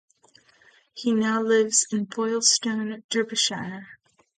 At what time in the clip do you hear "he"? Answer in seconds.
0.95-1.11